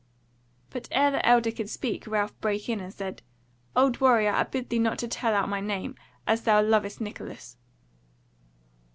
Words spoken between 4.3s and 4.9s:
I bid thee